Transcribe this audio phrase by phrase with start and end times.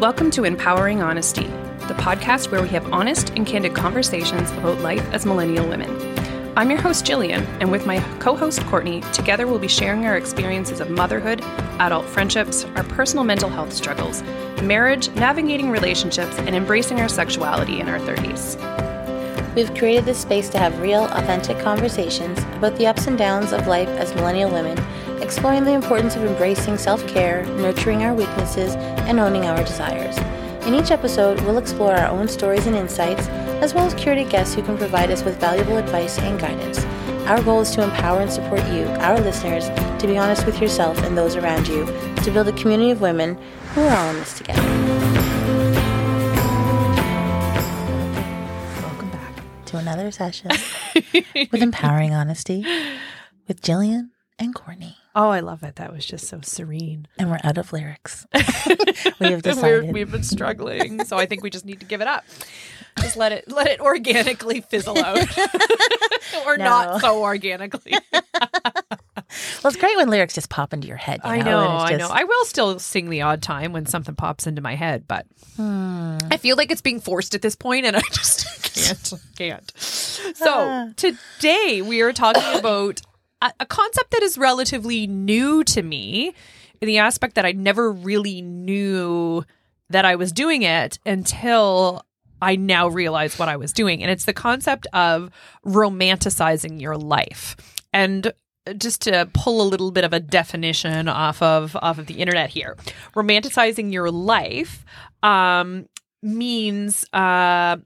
[0.00, 1.46] Welcome to Empowering Honesty,
[1.86, 5.88] the podcast where we have honest and candid conversations about life as millennial women.
[6.58, 10.16] I'm your host, Jillian, and with my co host, Courtney, together we'll be sharing our
[10.16, 11.42] experiences of motherhood,
[11.78, 14.24] adult friendships, our personal mental health struggles,
[14.62, 18.56] marriage, navigating relationships, and embracing our sexuality in our 30s.
[19.54, 23.68] We've created this space to have real, authentic conversations about the ups and downs of
[23.68, 24.76] life as millennial women,
[25.24, 28.74] exploring the importance of embracing self care, nurturing our weaknesses,
[29.08, 30.18] and owning our desires.
[30.66, 33.26] In each episode, we'll explore our own stories and insights,
[33.62, 36.84] as well as curated guests who can provide us with valuable advice and guidance.
[37.26, 39.68] Our goal is to empower and support you, our listeners,
[40.00, 41.86] to be honest with yourself and those around you,
[42.16, 43.38] to build a community of women
[43.74, 44.62] who are all in this together.
[48.82, 50.50] Welcome back to another session
[51.50, 52.66] with Empowering Honesty
[53.48, 54.96] with Jillian and Courtney.
[55.16, 55.76] Oh, I love it.
[55.76, 57.06] That was just so serene.
[57.18, 58.26] And we're out of lyrics.
[58.34, 59.92] we have We're, decided.
[59.92, 62.24] we've been struggling, so I think we just need to give it up.
[63.00, 65.18] Just let it let it organically fizzle out,
[66.46, 66.64] or No.
[66.64, 67.94] not so organically.
[69.64, 71.20] Well, it's great when lyrics just pop into your head.
[71.24, 72.08] you I know, know, and I know.
[72.08, 76.18] I will still sing the odd time when something pops into my head, but Hmm.
[76.30, 79.72] I feel like it's being forced at this point, and I just can't, can't.
[80.42, 80.90] Ah.
[80.96, 83.00] So today we are talking about
[83.60, 86.34] a, concept that is relatively new to me,
[86.80, 89.44] in the aspect that I never really knew
[89.90, 92.04] that I was doing it until
[92.42, 95.30] I now realize what I was doing, and it's the concept of
[95.64, 97.56] romanticizing your life.
[97.92, 98.32] And
[98.76, 102.50] just to pull a little bit of a definition off of off of the internet
[102.50, 102.76] here,
[103.14, 104.84] romanticizing your life
[105.22, 105.88] um,
[106.22, 107.76] means uh,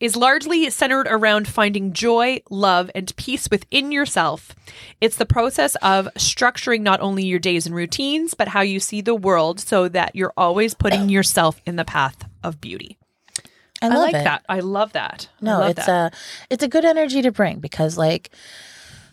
[0.00, 4.54] is largely centered around finding joy, love, and peace within yourself.
[5.00, 9.00] It's the process of structuring not only your days and routines, but how you see
[9.00, 12.98] the world so that you're always putting yourself in the path of beauty.
[13.80, 14.24] I I, like it.
[14.24, 14.44] that.
[14.48, 15.28] I love that.
[15.40, 16.12] I No, love it's that.
[16.12, 16.16] a
[16.50, 18.30] it's a good energy to bring because like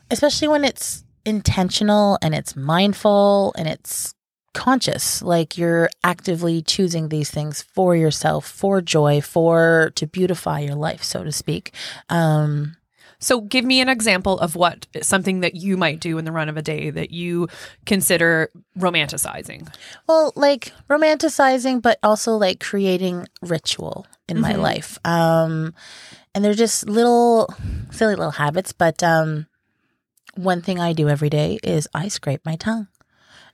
[0.10, 4.15] especially when it's intentional and it's mindful and it's
[4.56, 10.76] conscious like you're actively choosing these things for yourself for joy for to beautify your
[10.76, 11.74] life so to speak
[12.10, 12.76] um
[13.20, 16.50] So, give me an example of what something that you might do in the run
[16.50, 17.48] of a day that you
[17.86, 19.62] consider romanticizing.
[20.08, 24.62] well like romanticizing but also like creating ritual in my Mhm.
[24.70, 25.74] life um
[26.34, 27.48] and they're just little
[27.92, 29.48] silly little habits but um
[30.36, 32.88] one thing i do every day is i scrape my tongue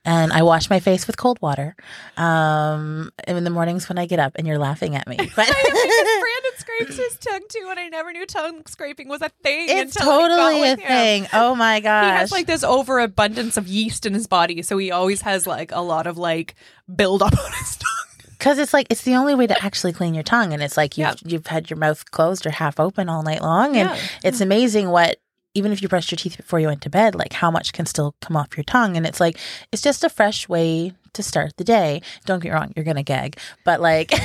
[0.04, 1.76] and i wash my face with cold water
[2.16, 6.52] um in the mornings when i get up and you're laughing at me but Brandon
[6.56, 9.66] scrapes his tongue too, and I never knew tongue scraping was a thing.
[9.68, 10.88] it's until I got totally a with him.
[10.88, 14.76] thing oh my gosh He has like this overabundance of yeast in his body, so
[14.78, 16.54] he always has like a lot of like
[16.94, 17.88] buildup on his tongue.
[18.38, 20.98] Because it's like it's the only way to actually clean your tongue, and it's like
[20.98, 21.14] you've Yeah.
[21.24, 23.98] you've had your mouth closed or half open all night long, and Yeah.
[24.24, 25.18] it's amazing what
[25.54, 27.86] even if you brushed your teeth before you went to bed, like how much can
[27.86, 29.36] still come off your tongue, and it's like
[29.70, 32.00] it's just a fresh way to start the day.
[32.24, 34.10] Don't get me wrong, you're gonna gag, but like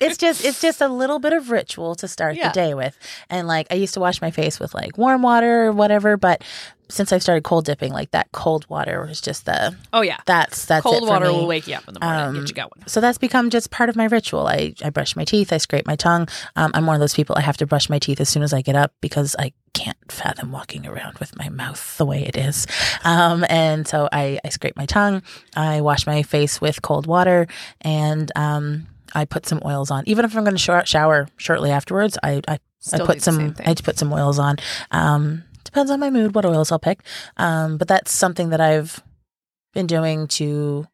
[0.00, 2.48] it's just it's just a little bit of ritual to start Yeah.
[2.48, 2.96] the day with,
[3.30, 6.42] and like I used to wash my face with like warm water or whatever, but
[6.88, 10.66] since I've started cold dipping, like that cold water was just the Oh yeah, that's
[10.66, 12.70] that's cold water will wake you up in the morning, Um, get you going.
[12.86, 14.46] So that's become just part of my ritual.
[14.46, 16.28] I, I brush my teeth, I scrape my tongue.
[16.56, 18.52] Um, I'm one of those people I have to brush my teeth as soon as
[18.52, 22.36] I get up because I can't fathom walking around with my mouth the way it
[22.36, 22.66] is.
[23.02, 25.22] Um, and so I, I scrape my tongue,
[25.56, 27.46] I wash my face with cold water,
[27.80, 30.04] and um, I put some oils on.
[30.06, 33.54] Even if I'm going to shower, shower shortly afterwards, I, I, I Still put some.
[33.64, 34.56] I put some oils on.
[34.90, 35.43] Um,
[35.74, 37.00] depends on my mood what oils I'll pick.
[37.36, 39.02] Um, but that's something that I've
[39.72, 40.86] been doing to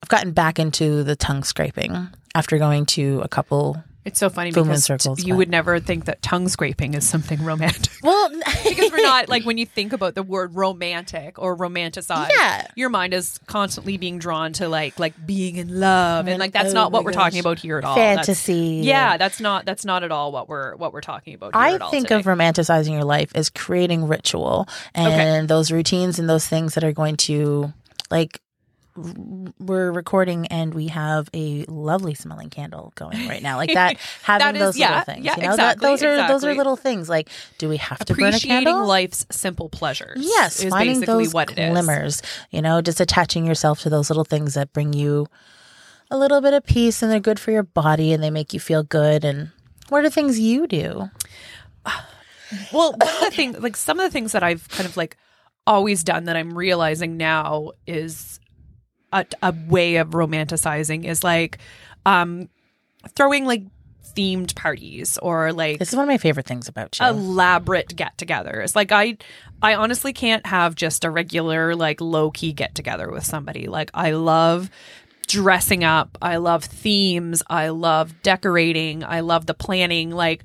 [0.00, 3.82] I've gotten back into the tongue scraping after going to a couple.
[4.06, 6.94] It's so funny Full moon because circles, you but- would never think that tongue scraping
[6.94, 7.92] is something romantic.
[8.02, 8.30] Well,
[8.64, 12.64] because we're not like when you think about the word romantic or romanticize Yeah.
[12.76, 16.72] your mind is constantly being drawn to like like being in love and like that's
[16.72, 18.82] not what we're talking about here at all That's- fantasy.
[18.84, 21.74] yeah that's not that's not at all what we're what we're talking about here I
[21.74, 22.20] at all think today.
[22.20, 26.92] of romanticizing your life as creating ritual and those routines and those things that are
[26.92, 27.72] going to
[28.08, 28.40] like
[29.58, 34.46] we're recording and we have a lovely smelling candle going right now like that having
[34.46, 36.54] That is- those yeah, little things yeah, you know that exactly, those are those are
[36.54, 37.28] little things like
[37.58, 41.34] do we have to burn a candle life's simple pleasures Yes, is finding basically those
[41.34, 42.22] what it is glimmers.
[42.50, 45.26] You know, just attaching yourself to those little things that bring you
[46.10, 48.60] a little bit of peace, and they're good for your body, and they make you
[48.60, 49.24] feel good.
[49.24, 49.50] And
[49.88, 51.10] what are things you do?
[52.72, 55.16] Well, one of the things, like some of the things that I've kind of like
[55.66, 58.38] always done that I'm realizing now is
[59.12, 61.58] a, a way of romanticizing is like
[62.04, 62.48] um
[63.14, 63.62] throwing like
[64.16, 67.06] themed parties or like This is one of my favorite things about you.
[67.06, 68.74] elaborate get-togethers.
[68.74, 69.18] Like I
[69.62, 73.66] I honestly can't have just a regular like low-key get-together with somebody.
[73.66, 74.70] Like I love
[75.26, 76.16] dressing up.
[76.22, 77.42] I love themes.
[77.48, 79.04] I love decorating.
[79.04, 80.44] I love the planning like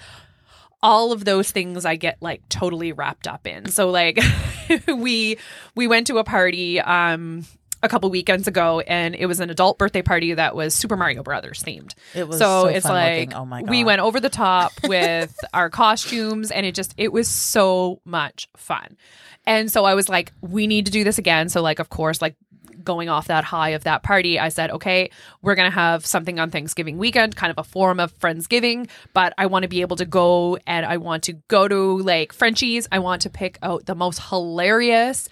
[0.83, 3.67] all of those things I get like totally wrapped up in.
[3.69, 4.19] So like
[4.87, 5.37] we
[5.75, 7.45] we went to a party um
[7.83, 11.23] a couple weekends ago and it was an adult birthday party that was Super Mario
[11.23, 11.93] Brothers themed.
[12.13, 13.33] It was so, so it's fun like looking.
[13.33, 17.11] Oh my god, we went over the top with our costumes and it just it
[17.11, 18.97] was so much fun.
[19.45, 21.49] And so I was like we need to do this again.
[21.49, 22.35] So like of course like
[22.83, 25.11] going off that high of that party, I said, okay,
[25.41, 29.33] we're going to have something on Thanksgiving weekend, kind of a form of Friendsgiving, but
[29.37, 32.87] I want to be able to go and I want to go to like Frenchy's.
[32.91, 35.29] I want to pick out the most hilarious,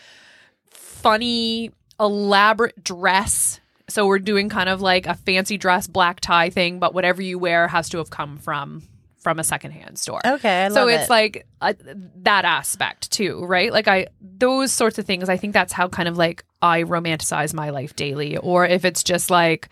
[0.69, 3.59] funny, elaborate dress.
[3.87, 7.39] So we're doing kind of like a fancy dress black tie thing, but whatever you
[7.39, 8.83] wear has to have come from
[9.19, 10.21] from a secondhand store.
[10.25, 11.09] okay, I so it's it.
[11.09, 11.73] like uh,
[12.17, 13.71] that aspect too, right?
[13.71, 15.29] Like I those sorts of things.
[15.29, 19.03] I think that's how kind of like I romanticize my life daily, or if it's
[19.03, 19.69] just like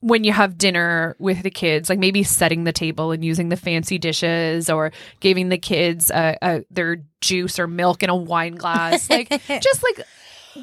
[0.00, 3.56] when you have dinner with the kids, like maybe setting the table and using the
[3.56, 8.54] fancy dishes, or giving the kids uh, uh, their juice or milk in a wine
[8.54, 10.06] glass, like just like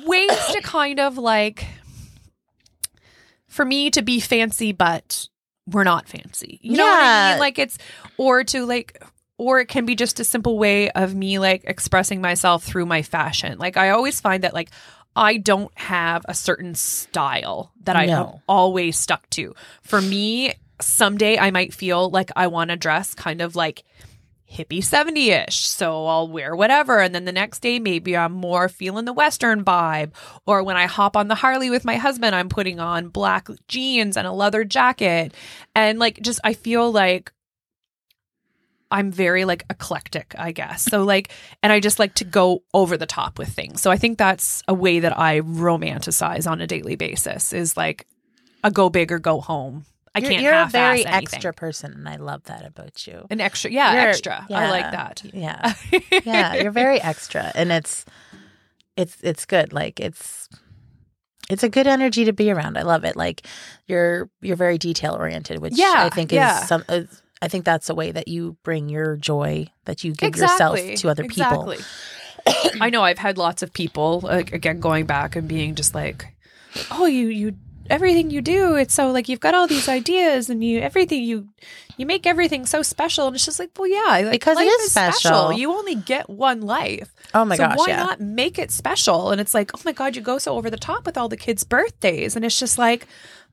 [0.04, 1.66] ways to kind of like
[3.48, 5.28] for me to be fancy, but
[5.68, 6.60] we're not fancy.
[6.62, 7.40] You know what I mean?
[7.40, 7.78] Like it's
[8.18, 9.02] or to like
[9.38, 13.02] or it can be just a simple way of me like expressing myself through my
[13.02, 13.58] fashion.
[13.58, 14.70] Like I always find that like
[15.16, 18.42] I don't have a certain style that I have No.
[18.48, 19.56] always stuck to.
[19.82, 23.84] For me, someday I might feel like I want to dress kind of like
[24.52, 25.62] hippie 70 ish.
[25.62, 27.00] So I'll wear whatever.
[27.00, 30.14] And then the next day, maybe I'm more feeling the Western vibe.
[30.46, 34.18] Or when I hop on the Harley with my husband, I'm putting on black jeans
[34.18, 35.34] and a leather jacket.
[35.74, 37.32] And like, just, I feel like
[38.92, 40.84] I'm very like eclectic, I guess.
[40.84, 41.32] So like,
[41.64, 43.82] and I just like to go over the top with things.
[43.82, 48.08] So I think that's a way that I romanticize on a daily basis is like
[48.64, 49.86] a go big or go home.
[50.16, 51.14] I you're, can't you're a very anything.
[51.14, 53.26] extra person, and I love that about you.
[53.30, 54.46] An extra, yeah, You're- extra.
[54.50, 55.22] I like that.
[55.34, 55.74] Yeah,
[56.24, 58.06] yeah, you're very extra, and it's
[58.96, 59.74] it's it's good.
[59.74, 60.48] Like it's
[61.50, 62.78] it's a good energy to be around.
[62.78, 63.16] I love it.
[63.16, 63.46] Like
[63.88, 66.60] you're you're very detail oriented, which Yeah, I think is yeah.
[66.66, 66.84] some.
[66.90, 70.92] Is, I think that's a way that you bring your joy that you give exactly.
[70.92, 71.72] yourself to other people.
[71.72, 72.80] Exactly.
[72.80, 76.34] I know I've had lots of people like again going back and being just like,
[76.92, 77.56] "Oh, you you
[77.90, 81.48] everything you do, it's so like you've got all these ideas and you everything you
[81.98, 84.74] you make everything so special." And it's just like, "Well, yeah, like, Because it life
[84.82, 85.54] is special.
[85.54, 87.14] You only get one life.
[87.34, 87.98] Oh my so gosh, why yeah.
[87.98, 90.78] not make it special?" And it's like, "Oh my god, you go so over the
[90.78, 93.08] top with all the kids' birthdays." And it's just like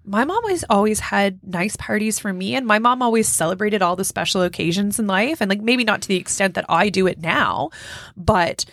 [0.05, 3.95] my mom always always had nice parties for me and my mom always celebrated all
[3.95, 7.07] the special occasions in life and like maybe not to the extent that I do
[7.07, 7.71] it now
[8.17, 8.65] but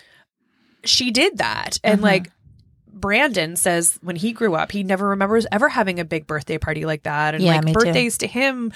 [0.84, 2.04] she did that and Mhm.
[2.04, 2.32] like
[3.00, 6.86] Brandon says when he grew up he never remembers ever having a big birthday party
[6.86, 7.80] like that and Yeah, like me too.
[7.80, 8.72] birthdays to him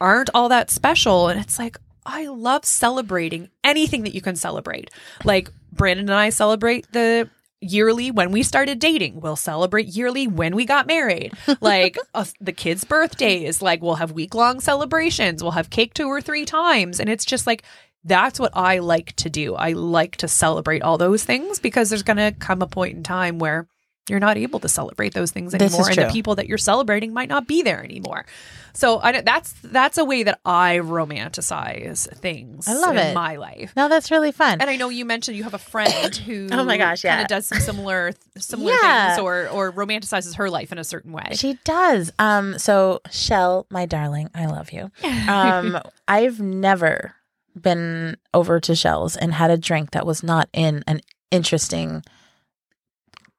[0.00, 4.90] aren't all that special and it's like I love celebrating anything that you can celebrate
[5.24, 7.28] like Brandon and I celebrate the
[7.64, 9.20] yearly when we started dating.
[9.20, 11.32] We'll celebrate yearly when we got married.
[11.60, 15.42] Like uh, the kids' birthdays, like we'll have week long celebrations.
[15.44, 16.98] We'll have cake two or three times.
[16.98, 17.62] And it's just like,
[18.04, 19.54] that's what I like to do.
[19.54, 23.02] I like to celebrate all those things because there's going to come a point in
[23.02, 23.66] time where
[24.08, 27.28] you're not able to celebrate those things anymore and the people that you're celebrating might
[27.28, 28.26] not be there anymore.
[28.74, 33.14] So I that's that's a way that I romanticize things I love in it.
[33.14, 33.72] my life.
[33.76, 34.60] No, that's really fun.
[34.60, 37.22] And I know you mentioned you have a friend who Oh my gosh, kind yeah.
[37.22, 39.14] of does some similar similar Yeah.
[39.14, 41.28] things or or romanticizes her life in a certain way.
[41.34, 42.10] She does.
[42.18, 44.90] Um, so Shell, my darling, I love you.
[45.28, 45.78] Um,
[46.08, 47.14] I've never
[47.60, 52.02] been over to Shell's and had a drink that was not in an interesting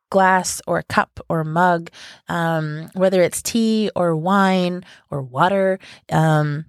[0.10, 1.89] glass or cup or mug,
[2.29, 5.79] um, whether it's tea or wine or water.
[6.12, 6.65] Um,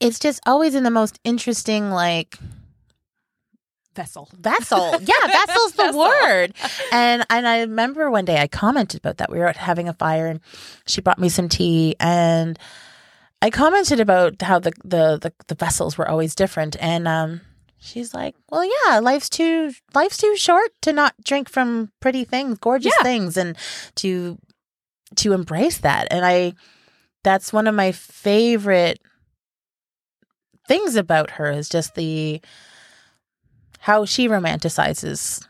[0.00, 2.36] it's just always in the most interesting, like
[3.94, 4.28] Vessel.
[4.36, 4.90] vessel.
[5.00, 6.00] Yeah, vessel's the Vessel.
[6.00, 6.54] word.
[6.90, 9.30] And and I remember one day I commented about that.
[9.30, 10.40] We were having a fire and
[10.86, 12.58] she brought me some tea and
[13.44, 17.42] I commented about how the the the, the vessels were always different and um
[17.78, 22.56] she's like, "Well, yeah, life's too life's too short to not drink from pretty things,
[22.58, 23.02] gorgeous Yeah.
[23.02, 23.54] things and
[23.96, 24.38] to
[25.16, 26.54] to embrace that." And I
[27.22, 28.98] that's one of my favorite
[30.66, 32.40] things about her is just the
[33.80, 35.46] how she romanticizes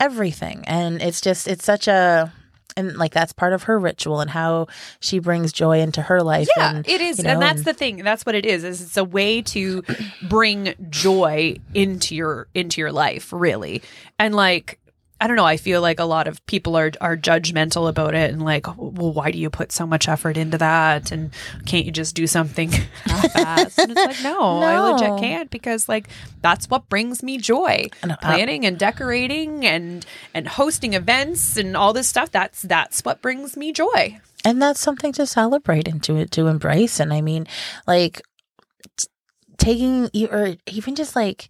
[0.00, 2.32] everything and it's just it's such a
[2.76, 4.66] and like that's part of her ritual and how
[5.00, 6.48] she brings joy into her life.
[6.56, 7.98] Yeah, and, it is, you know, and that's the thing.
[7.98, 8.64] That's what it is.
[8.64, 9.82] Is it's a way to
[10.28, 13.82] bring joy into your into your life, really.
[14.18, 14.78] And like,
[15.18, 15.46] I don't know.
[15.46, 19.12] I feel like a lot of people are are judgmental about it, and like, well,
[19.14, 21.10] why do you put so much effort into that?
[21.10, 21.30] And
[21.64, 22.70] can't you just do something
[23.04, 23.78] half-assed?
[23.78, 24.92] and it's like, no, I No.
[24.92, 26.08] legit can't because like
[26.42, 27.88] that's what brings me joy.
[28.02, 30.04] And, Planning and decorating and
[30.34, 32.30] and hosting events and all this stuff.
[32.30, 34.20] That's that's what brings me joy.
[34.44, 37.46] and that's something to celebrate and to to embrace and i mean
[37.86, 38.20] like
[38.96, 39.08] t-
[39.58, 41.48] taking or even just like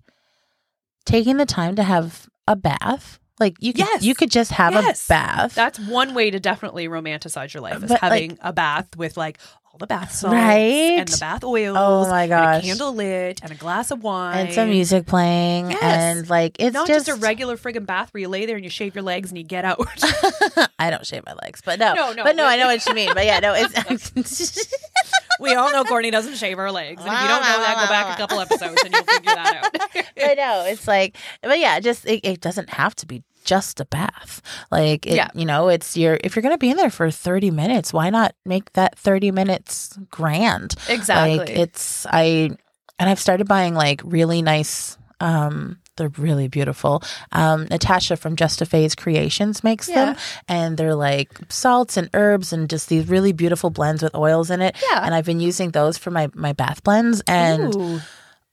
[1.05, 4.03] taking the time to have a bath like you could Yes.
[4.03, 5.07] you could just have Yes.
[5.07, 8.97] a bath That's one way to definitely romanticize your life is But, having a bath
[8.97, 9.39] with like
[9.73, 10.99] all the bath salts Right?
[11.01, 11.77] and the bath oils.
[11.79, 12.63] Oh my and gosh.
[12.63, 15.83] a candle lit and a glass of wine and some music playing Yes.
[15.83, 18.65] and like it's Not just, just, a regular friggin' bath where you lay there and
[18.65, 19.79] you shave your legs and you get out.
[20.79, 22.95] I don't shave my legs, but no, No, no, but no, I know what you
[22.95, 23.11] mean.
[23.15, 24.11] But yeah, no, it's
[25.41, 27.03] we all know Courtney doesn't shave her legs.
[27.05, 29.65] And if you don't know that, go back a couple episodes and you'll figure that
[29.97, 30.05] out.
[30.31, 33.85] I know it's like, but yeah, just it, it doesn't have to be just a
[33.85, 34.43] bath.
[34.73, 35.29] Like, it, Yeah.
[35.35, 38.35] you know, it's your if you're gonna be in there for thirty minutes, why not
[38.45, 40.75] make that thirty minutes grand?
[40.89, 41.39] exactly.
[41.39, 42.51] Like, it's I,
[42.99, 44.99] and I've started buying like really nice.
[45.21, 47.03] um they're really beautiful.
[47.33, 50.17] Um, Natasha from Just a Phase Creations makes them,
[50.49, 54.61] and they're like salts and herbs and just these really beautiful blends with oils in
[54.61, 54.77] it.
[54.91, 55.05] Yeah.
[55.05, 58.01] And I've been using those for my my bath blends, and Ooh.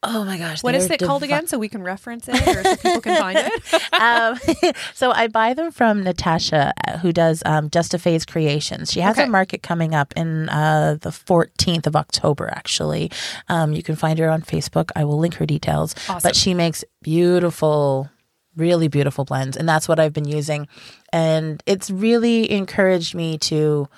[0.06, 2.76] Oh my gosh, what is it called again so we can reference it or so
[2.76, 3.92] people can find it?
[4.00, 8.92] um, so I buy them from Natasha, uh, who does um, Just a Phase Creations.
[8.92, 9.26] She has Okay.
[9.26, 13.10] a market coming up in uh, the 14th of October, actually.
[13.48, 14.90] Um, you can find her on Facebook.
[14.96, 15.94] I will link her details.
[16.08, 16.20] Awesome.
[16.22, 18.10] But she makes beautiful,
[18.56, 19.56] really beautiful blends.
[19.56, 20.68] And that's what I've been using.
[21.12, 23.88] And it's really encouraged me to,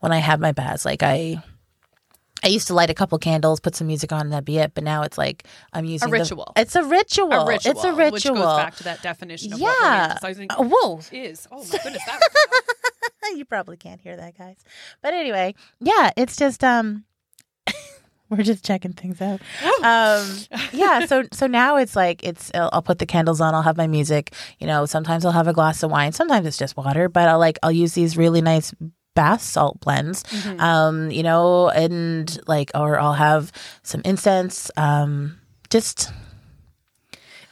[0.00, 1.42] when I have my baths, like I.
[2.44, 4.72] I used to light a couple candles, put some music on, and that'd be it.
[4.74, 6.52] But now it's like I'm using the- ritual.
[6.56, 7.32] it's a ritual.
[7.32, 7.70] a ritual.
[7.72, 8.12] It's a ritual.
[8.12, 9.68] Which goes back to that definition of Yeah.
[9.68, 11.00] what romanticizing Uh, whoa.
[11.12, 11.46] is.
[11.52, 12.20] Oh my goodness, that
[13.36, 14.56] you probably can't hear that, guys.
[15.02, 17.04] But anyway, yeah, it's just um
[18.28, 19.40] we're just checking things out.
[19.84, 20.26] Um
[20.72, 23.76] yeah, so so now it's like it's I'll, I'll put the candles on, I'll have
[23.76, 27.08] my music, you know, sometimes I'll have a glass of wine, sometimes it's just water,
[27.08, 28.72] but I'll like I'll use these really nice
[29.14, 30.24] bath salt blends.
[30.58, 33.52] Um, you know, and like or I'll have
[33.82, 35.38] some incense um
[35.70, 36.10] just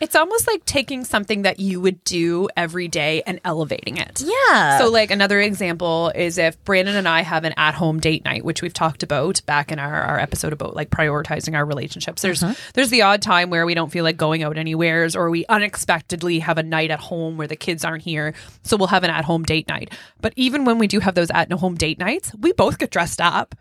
[0.01, 4.23] It's almost like taking something that you would do every day and elevating it.
[4.23, 4.79] yeah.
[4.79, 8.63] So, like another example is if Brandon and I have an at-home date night, which
[8.63, 12.23] we've talked about back in our, our episode about like prioritizing our relationships.
[12.23, 12.55] There's uh-huh.
[12.73, 16.39] there's the odd time where we don't feel like going out anywheres, or we unexpectedly
[16.39, 19.43] have a night at home where the kids aren't here, so we'll have an at-home
[19.43, 19.93] date night.
[20.23, 23.55] But even when we do have those at-home date nights, we both get dressed up.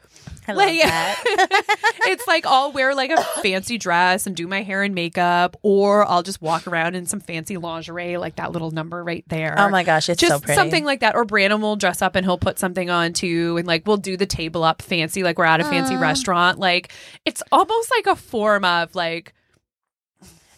[0.50, 1.24] I love like- that.
[2.08, 6.08] it's like I'll wear like a fancy dress and do my hair and makeup, or
[6.08, 9.56] I'll just walk around in some fancy lingerie, like that little number right there.
[9.58, 10.56] Oh my gosh, it's just so pretty.
[10.56, 11.16] something like that.
[11.16, 14.18] Or Brandon will dress up and he'll put something on too, and like we'll do
[14.18, 16.60] the table up fancy, like we're at a fancy restaurant.
[16.60, 16.92] Like
[17.26, 19.34] it's almost like a form of like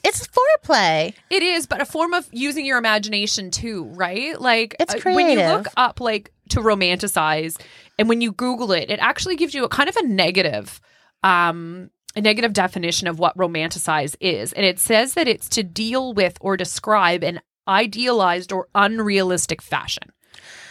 [0.03, 1.13] It's foreplay.
[1.29, 4.39] it is, but a form of using your imagination too, right?
[4.39, 7.59] Like It's uh, when you look up like to romanticize,
[7.97, 10.79] and when you Google it, it actually gives you a kind of a negative,
[11.23, 16.13] um, a negative definition of what romanticize is, and it says that it's to deal
[16.13, 20.11] with or describe an idealized or unrealistic fashion.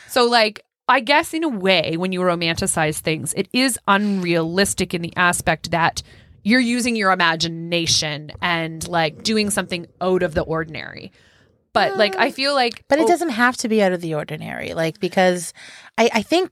[0.09, 0.65] So, like.
[0.89, 5.71] I guess in a way, when you romanticize things, it is unrealistic in the aspect
[5.71, 6.03] that
[6.43, 11.13] you're using your imagination and like doing something out of the ordinary.
[11.73, 14.15] But like, I feel like, But it oh, doesn't have to be out of the
[14.15, 15.53] ordinary, like because
[15.97, 16.51] I, I think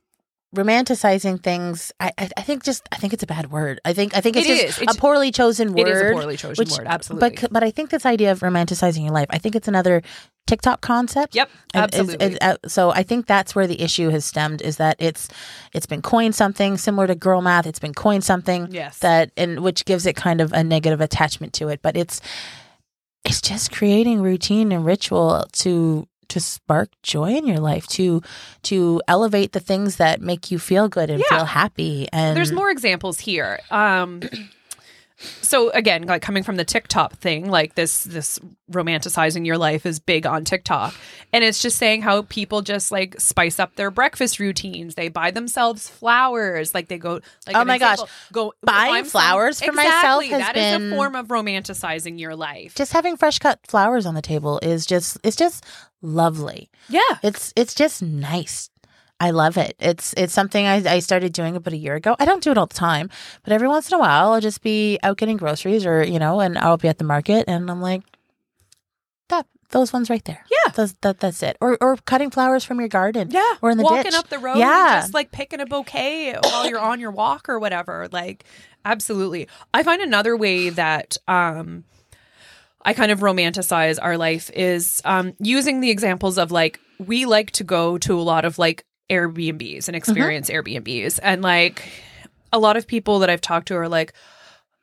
[0.54, 1.92] romanticizing things.
[2.00, 3.80] I, I I think just I think it's a bad word.
[3.84, 4.82] I think I think it's It just.
[4.82, 5.88] It's- a poorly chosen word.
[5.88, 7.30] It is a poorly chosen word, absolutely.
[7.40, 9.26] But but I think this idea of romanticizing your life.
[9.30, 10.02] I think it's another
[10.46, 11.34] TikTok concept.
[11.34, 12.40] Yep, And absolutely.
[12.40, 15.28] uh, so I think that's where the issue has stemmed is that it's
[15.74, 17.66] it's been coined something similar to girl math.
[17.66, 18.98] It's been coined something Yes.
[19.00, 21.80] that and which gives it kind of a negative attachment to it.
[21.82, 22.22] But it's
[23.24, 28.20] it's just creating routine and ritual to to spark joy in your life to
[28.62, 31.36] to elevate the things that make you feel good and Yeah.
[31.38, 33.60] feel happy and there's more examples here.
[33.70, 34.20] Um,
[35.40, 38.38] so again, like coming from the TikTok thing, like this this
[38.70, 40.94] romanticizing your life is big on TikTok,
[41.32, 44.94] and it's just saying how people just like spice up their breakfast routines.
[44.94, 47.20] They buy themselves flowers, like they go.
[47.46, 47.94] Like Oh my gosh.
[47.94, 51.26] example, go Buying some- flowers for myself Exactly, has that is been- a form of
[51.28, 52.74] romanticizing your life.
[52.74, 55.64] just having fresh cut flowers on the table is just it's just
[56.00, 58.70] lovely yeah, it's it's just nice
[59.20, 59.74] I love it.
[59.80, 62.14] It's it's something I, I started doing about a year ago.
[62.20, 63.10] I don't do it all the time,
[63.42, 66.40] but every once in a while I'll just be out getting groceries or you know,
[66.40, 68.02] and I'll be at the market and I'm like,
[69.28, 70.44] that those ones right there.
[70.50, 70.72] Yeah.
[70.72, 71.56] Those, that that's it.
[71.60, 73.28] Or or cutting flowers from your garden.
[73.30, 73.54] Yeah.
[73.60, 74.14] Or in the walking ditch.
[74.14, 75.00] up the road Yeah.
[75.00, 78.08] just like picking a bouquet while you're on your walk or whatever.
[78.12, 78.44] Like
[78.84, 79.48] absolutely.
[79.74, 81.84] I find another way that um
[82.84, 87.50] I kind of romanticize our life is um using the examples of like we like
[87.52, 91.88] to go to a lot of like Airbnbs and experience Airbnbs and like
[92.52, 94.12] a lot of people that I've talked to are like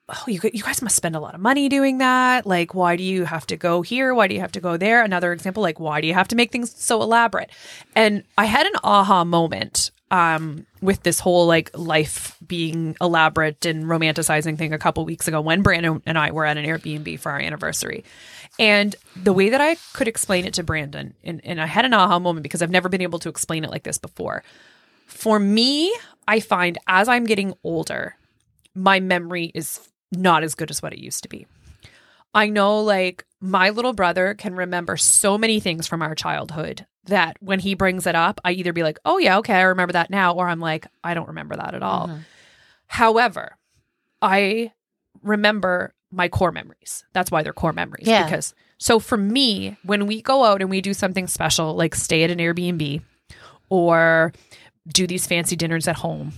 [0.09, 2.45] oh, you, you guys must spend a lot of money doing that.
[2.45, 4.13] Like, why do you have to go here?
[4.13, 5.03] Why do you have to go there?
[5.03, 7.49] Another example, like, why do you have to make things so elaborate?
[7.95, 13.85] And I had an aha moment um, with this whole like life being elaborate and
[13.85, 17.31] romanticizing thing a couple weeks ago when Brandon and I were at an Airbnb for
[17.31, 18.03] our anniversary.
[18.57, 21.93] And the way that I could explain it to Brandon, and, and I had an
[21.93, 24.43] aha moment because I've never been able to explain it like this before.
[25.07, 25.95] For me,
[26.27, 28.15] I find as I'm getting older,
[28.73, 31.47] my memory is not as good as what it used to be.
[32.33, 37.37] I know like my little brother can remember so many things from our childhood that
[37.39, 40.09] when he brings it up, I either be like, oh, yeah, okay, I remember that
[40.09, 42.07] now, or I'm like, I don't remember that at all.
[42.07, 42.19] Mm-hmm.
[42.87, 43.57] However,
[44.21, 44.73] I
[45.21, 47.03] remember my core memories.
[47.13, 48.07] That's why they're core memories.
[48.07, 48.23] Yeah.
[48.25, 52.23] Because so for me, when we go out and we do something special, like stay
[52.23, 53.01] at an Airbnb
[53.69, 54.33] or
[54.87, 56.33] do these fancy dinners at home,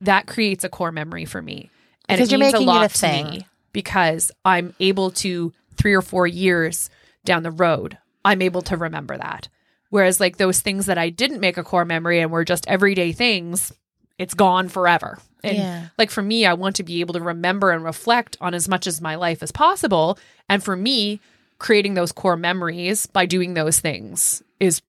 [0.00, 1.70] that creates a core memory for me.
[2.08, 3.26] And Because it you're means making a it a lot to thing.
[3.30, 6.88] me because I'm able to three or four years
[7.24, 9.48] down the road, I'm able to remember that.
[9.90, 13.12] Whereas like those things that I didn't make a core memory and were just everyday
[13.12, 13.72] things,
[14.18, 15.18] it's gone forever.
[15.46, 15.86] And Yeah.
[15.98, 18.86] like for me, I want to be able to remember and reflect on as much
[18.86, 20.18] as my life as possible.
[20.48, 21.20] And for me,
[21.58, 24.82] creating those core memories by doing those things is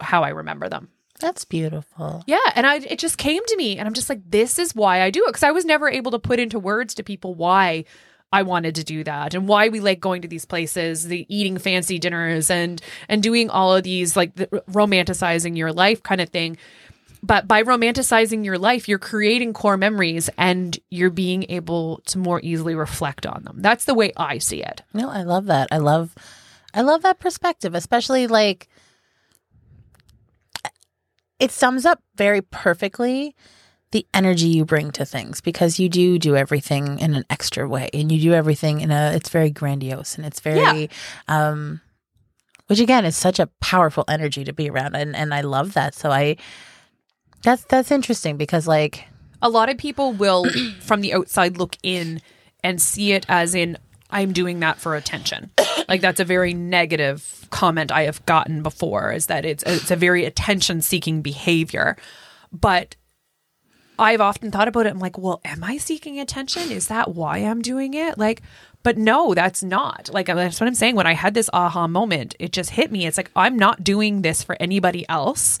[0.00, 0.88] how I remember them.
[1.20, 2.24] That's beautiful.
[2.26, 5.02] Yeah, and I it just came to me and I'm just like this is why
[5.02, 7.84] I do it cuz I was never able to put into words to people why
[8.32, 11.58] I wanted to do that and why we like going to these places, the eating
[11.58, 16.28] fancy dinners and and doing all of these like the, romanticizing your life kind of
[16.30, 16.56] thing.
[17.22, 22.40] But by romanticizing your life, you're creating core memories and you're being able to more
[22.42, 23.58] easily reflect on them.
[23.60, 24.82] That's the way I see it.
[24.92, 25.68] No, I love that.
[25.70, 26.14] I love
[26.74, 28.68] I love that perspective, especially like
[31.38, 33.36] it sums up very perfectly
[33.92, 37.90] the energy you bring to things because you do do everything in an extra way
[37.92, 40.88] and you do everything in a it's very grandiose and it's very
[41.28, 41.80] um
[42.68, 45.94] which again is such a powerful energy to be around and and I love that.
[45.94, 46.36] So I
[47.42, 49.06] that's that's interesting because like
[49.40, 50.46] a lot of people will
[50.80, 52.20] from the outside look in
[52.62, 53.76] and see it as in
[54.10, 55.50] i'm doing that for attention.
[55.88, 59.96] Like that's a very negative comment i have gotten before is that it's it's a
[59.96, 61.96] very attention seeking behavior.
[62.52, 62.94] But
[63.98, 66.70] i've often thought about it i'm like well am i seeking attention?
[66.70, 68.16] Is that why i'm doing it?
[68.16, 68.42] Like
[68.84, 70.08] but no that's not.
[70.12, 70.94] Like uh, that's what i'm saying.
[70.94, 73.06] When i had this aha moment it just hit me.
[73.06, 75.58] It's like i'm not doing this for anybody else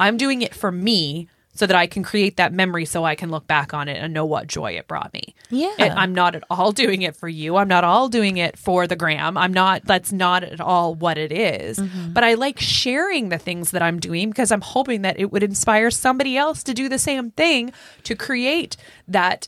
[0.00, 3.30] i'm doing it for me so that I can create that memory so I can
[3.30, 5.34] look back on it and know what joy it brought me.
[5.50, 5.74] Yeah.
[5.78, 7.56] And I'm not at all doing it for you.
[7.56, 9.38] I'm not all doing it for the gram.
[9.38, 11.78] I'm not, that's not at all what it is.
[11.78, 12.12] Mm-hmm.
[12.12, 15.42] But I like sharing the things that I'm doing because I'm hoping that it would
[15.42, 18.76] inspire somebody else to do the same thing to create
[19.06, 19.46] that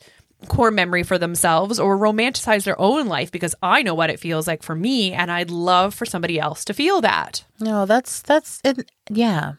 [0.48, 4.46] core memory for themselves or romanticize their own life because I know what it feels
[4.46, 7.42] like for me and I'd love for somebody else to feel that.
[7.58, 8.92] No, that's that's it.
[9.08, 9.54] Yeah,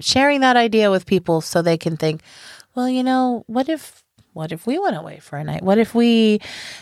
[0.00, 2.22] sharing that idea with people so they can think,
[2.74, 5.62] well, you know, what if what if we went away for a night?
[5.62, 6.40] What if we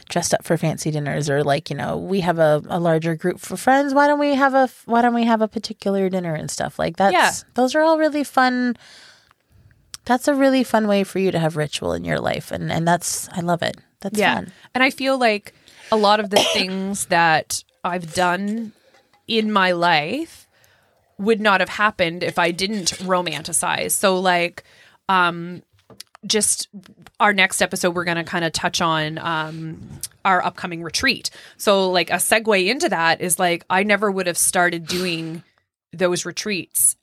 [0.08, 3.40] dressed up for fancy dinners or like, you know, we have a, a larger group
[3.40, 3.94] for friends.
[3.94, 6.96] Why don't we have a why don't we have a particular dinner and stuff like
[6.96, 7.12] that?
[7.12, 7.32] Yeah.
[7.54, 8.76] Those are all really fun.
[10.04, 12.86] That's a really fun way for you to have ritual in your life and and
[12.86, 13.76] that's I love it.
[14.00, 14.52] That's fun.
[14.74, 15.54] And I feel like
[15.90, 18.72] a lot of the things that I've done
[19.26, 20.47] in my life
[21.18, 23.92] would not have happened if I didn't romanticize.
[23.92, 24.64] So like
[25.08, 25.62] um
[26.26, 26.68] just
[27.20, 29.80] our next episode we're going to kind of touch on um
[30.24, 31.30] our upcoming retreat.
[31.56, 35.42] So like a segue into that is like I never would have started doing
[35.92, 36.96] those retreats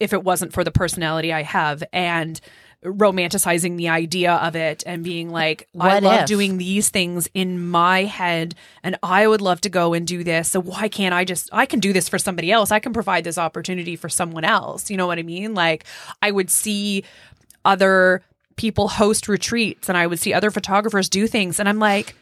[0.00, 2.40] if it wasn't for the personality I have and
[2.84, 6.26] romanticizing the idea of it and being like I What love if?
[6.26, 10.50] doing these things in my head and I would love to go and do this.
[10.50, 12.70] So why can't I just I can do this for somebody else.
[12.70, 14.90] I can provide this opportunity for someone else.
[14.90, 15.54] You know what I mean?
[15.54, 15.84] Like
[16.20, 17.04] I would see
[17.64, 18.22] other
[18.56, 21.58] people host retreats and I would see other photographers do things.
[21.58, 22.14] And I'm like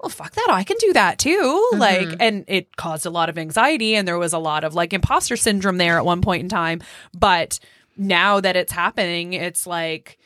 [0.00, 0.48] well fuck that.
[0.50, 1.68] I can do that too.
[1.72, 1.80] Mm-hmm.
[1.80, 4.92] Like and it caused a lot of anxiety and there was a lot of like
[4.92, 6.80] imposter syndrome there at one point in time.
[7.12, 7.58] But
[7.96, 10.18] now that it's happening, it's like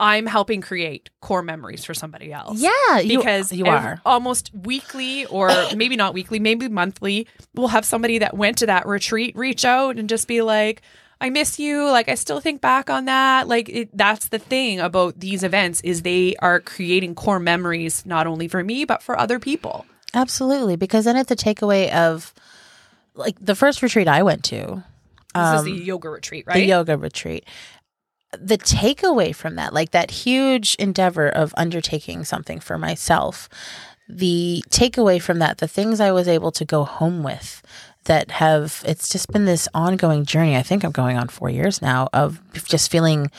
[0.00, 2.60] I'm helping create core memories for somebody else.
[2.60, 4.00] Yeah, because you ev- are.
[4.04, 7.26] almost weekly, or maybe not weekly, maybe monthly.
[7.54, 10.82] We'll have somebody that went to that retreat reach out and just be like,
[11.20, 13.46] "I miss you." Like I still think back on that.
[13.46, 18.26] Like it, that's the thing about these events is they are creating core memories not
[18.26, 19.86] only for me but for other people.
[20.12, 22.34] Absolutely, because then it's a takeaway of
[23.14, 24.82] like the first retreat I went to,
[25.34, 26.54] This is the yoga retreat, right?
[26.56, 27.44] Um, the yoga retreat.
[28.38, 33.48] The takeaway from that, like that huge endeavor of undertaking something for myself,
[34.08, 37.62] the takeaway from that, the things I was able to go home with
[38.04, 40.56] that have, it's just been this ongoing journey.
[40.56, 43.30] I think I'm going on four years now of just feeling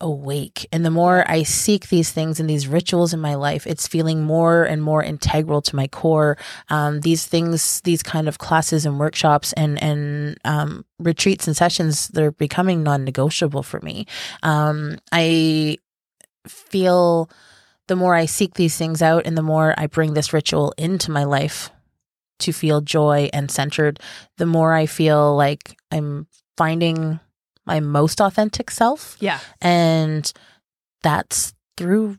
[0.00, 0.66] awake.
[0.72, 4.22] And the more I seek these things and these rituals in my life, it's feeling
[4.22, 6.36] more and more integral to my core.
[6.68, 12.08] Um, these things, these kind of classes and workshops and, and, um, retreats and sessions,
[12.08, 14.06] they're becoming non negotiable for me.
[14.42, 15.78] Um, I
[16.46, 17.30] feel
[17.88, 21.10] the more I seek these things out and the more I bring this ritual into
[21.10, 21.70] my life
[22.40, 24.00] to feel joy and centered,
[24.36, 27.18] the more I feel like I'm finding
[27.68, 29.38] my most authentic self Yeah.
[29.60, 30.32] and
[31.02, 32.16] that's through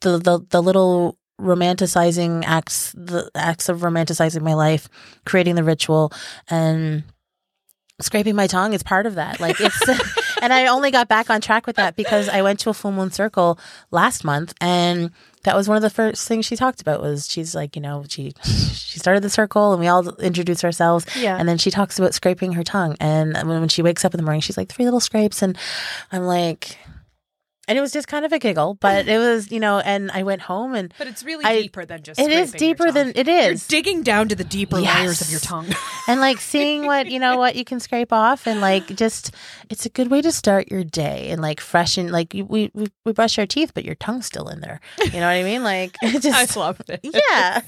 [0.00, 4.88] the the, the little romanticizing acts the acts of romanticizing my life
[5.24, 6.12] creating the ritual
[6.48, 7.04] and
[8.00, 9.88] scraping my tongue is part of that like it's
[10.42, 12.90] and i only got back on track with that because i went to a full
[12.92, 13.56] moon circle
[13.92, 15.10] last month and
[15.44, 18.04] that was one of the first things she talked about was she's like you know
[18.08, 21.06] she she started the circle and we all introduce ourselves.
[21.16, 21.36] Yeah.
[21.36, 22.96] and then she talks about scraping her tongue.
[23.00, 25.42] And when, when she wakes up in the morning she's like three little scrapes.
[25.42, 25.56] And
[26.12, 26.78] i'm like
[27.68, 30.22] and it was just kind of a giggle but it was you know and i
[30.22, 33.28] went home and But it's really I- deeper than just it is deeper than it
[33.28, 33.66] is.
[33.70, 35.66] You're digging down to the deeper layers of your tongue.
[36.08, 39.32] and like seeing what you know what you can scrape off and like just
[39.70, 42.42] it's a good way to start your day and like freshen like we
[42.74, 44.80] we, we brush our teeth but your tongue's still in there.
[45.04, 45.62] You know what i mean?
[45.62, 47.00] Like it I just love it.
[47.02, 47.60] yeah.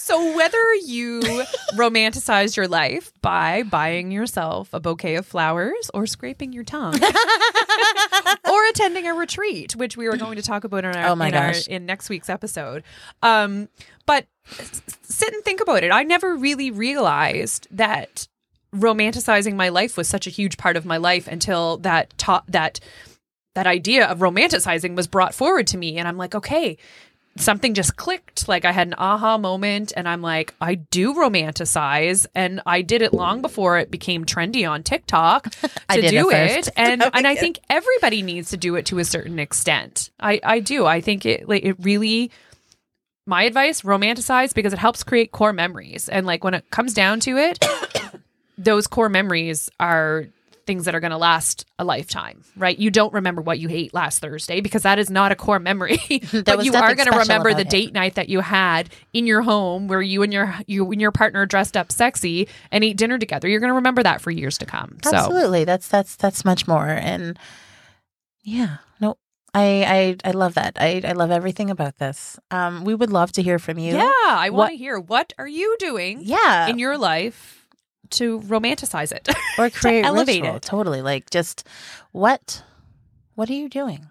[0.00, 1.20] So whether you
[1.74, 6.94] romanticize your life by buying yourself a bouquet of flowers or scraping your tongue
[8.48, 11.34] or attending a retreat, which we were going to talk about in our, Oh in,
[11.34, 12.82] our in next week's episode.
[13.22, 13.68] Um,
[14.06, 14.26] but
[15.02, 15.90] sit and think about it.
[15.90, 18.28] I never really realized that
[18.74, 22.80] romanticizing my life was such a huge part of my life until that ta- that
[23.54, 26.76] that idea of romanticizing was brought forward to me and I'm like, okay,
[27.38, 28.48] something just clicked.
[28.48, 33.02] Like I had an aha moment and I'm like, I do romanticize and I did
[33.02, 36.68] it long before it became trendy on TikTok to I did it do first.
[36.68, 36.74] it.
[36.76, 40.10] And Oh and I think everybody needs to do it to a certain extent.
[40.20, 40.86] I I do.
[40.86, 42.30] I think it like it really
[43.26, 47.18] my advice romanticize because it helps create core memories and like when it comes down
[47.20, 47.64] to it
[48.58, 50.26] those core memories are
[50.66, 52.76] things that are going to last a lifetime, right?
[52.78, 55.98] You don't remember what you ate last Thursday because that is not a core memory.
[56.44, 57.70] but you are going to remember the it.
[57.70, 61.12] date night that you had in your home where you and your you and your
[61.12, 63.48] partner dressed up sexy and ate dinner together.
[63.48, 64.98] You're going to remember that for years to come.
[65.04, 67.38] So absolutely that's that's that's much more and
[68.42, 69.16] yeah no
[69.54, 70.76] I, I I love that.
[70.78, 72.38] I, I love everything about this.
[72.50, 73.94] Um, we would love to hear from you.
[73.94, 76.68] yeah, I want to hear what are you doing Yeah.
[76.68, 77.65] in your life
[78.12, 79.28] to romanticize it?
[79.58, 80.56] or create elevate ritual.
[80.56, 80.62] it.
[80.62, 81.02] Totally.
[81.02, 81.66] Like just
[82.12, 82.62] what
[83.34, 84.10] what are you doing?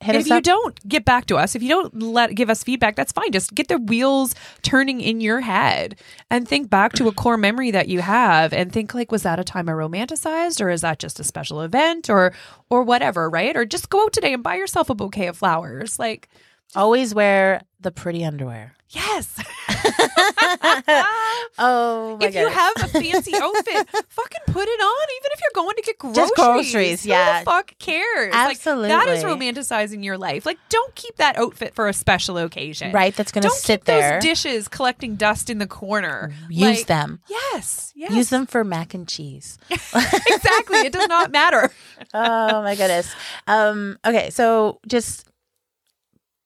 [0.00, 0.42] Hit And us if you up.
[0.42, 3.32] don't get back to us, if you don't let give us feedback, that's fine.
[3.32, 5.98] Just get the wheels turning in your head
[6.30, 9.40] and think back to a core memory that you have and think like, was that
[9.40, 12.34] a time I romanticized or is that just a special event or
[12.68, 13.56] or whatever, right?
[13.56, 15.98] Or just go out today and buy yourself a bouquet of flowers.
[15.98, 16.28] Like,
[16.74, 18.74] Always wear the pretty underwear.
[18.90, 19.36] yes.
[21.58, 25.64] oh my if you have a fancy outfit, fucking put it on, even if you're
[25.64, 26.16] going to get groceries.
[26.16, 27.40] Just groceries, Who yeah.
[27.40, 28.32] the fuck cares?
[28.32, 30.46] Like, that is romanticizing your life.
[30.46, 32.92] Like, don't keep that outfit for a special occasion.
[32.92, 34.12] right, that's gonna sit keep there.
[34.14, 36.32] those dishes collecting dust in the corner.
[36.48, 37.20] Use Like, them.
[37.28, 38.12] Yes, yes.
[38.12, 39.58] Use them for mac and cheese.
[39.70, 40.78] exactly.
[40.80, 41.70] It does not matter.
[42.14, 43.12] oh my goodness.
[43.46, 45.26] Um, okay, so just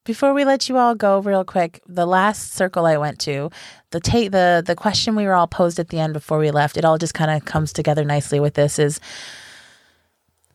[0.05, 3.51] before we let you all go real quick, the last circle I went to,
[3.91, 6.77] the ta- the the question we were all posed at the end before we left,
[6.77, 9.01] it all just kind of comes together nicely with this is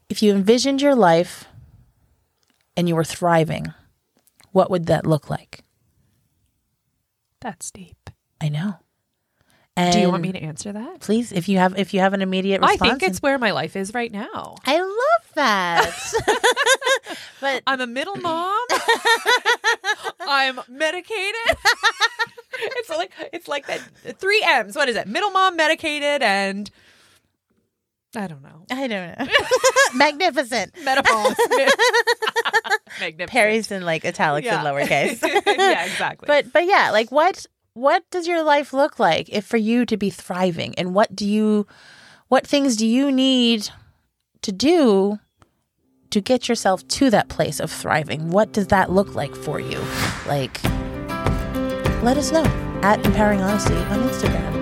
[0.10, 1.46] if you envisioned your life
[2.78, 3.74] and you were thriving,
[4.52, 5.64] what would that look like?
[7.42, 8.10] That's deep.
[8.42, 8.76] I know.
[9.78, 11.02] And Do you want me to answer that?
[11.02, 12.82] please if you have if you have an immediate response.
[12.82, 14.56] I think it's where my life is right now.
[14.66, 14.80] I
[15.36, 15.92] that.
[17.42, 18.60] but I'm a middle mom.
[20.22, 21.36] I'm medicated.
[22.60, 23.80] it's like it's like that
[24.20, 24.76] three M's.
[24.76, 25.08] What is it?
[25.08, 26.70] Middle mom, medicated, and
[28.16, 28.66] I don't know.
[28.72, 29.28] I don't know.
[29.96, 30.74] Magnificent.
[30.84, 31.36] Menopause.
[33.00, 33.30] Magnificent.
[33.30, 34.66] Peri's in like italics Yeah.
[34.66, 35.22] and lowercase.
[35.46, 36.26] yeah, exactly.
[36.28, 39.98] But but yeah, like what what does your life look like if for you to
[39.98, 41.68] be thriving and what do you
[42.30, 43.70] what things do you need
[44.42, 45.20] to do
[46.12, 48.32] to get yourself to that place of thriving?
[48.32, 49.80] What does that look like for you?
[50.28, 50.64] Like
[52.04, 52.46] let us know
[52.84, 54.54] at empowering honesty on Instagram.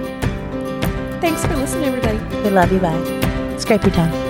[1.19, 2.17] Thanks for listening, everybody.
[2.43, 2.79] We love you.
[2.79, 3.57] Bye.
[3.57, 4.22] Scrape your tongue.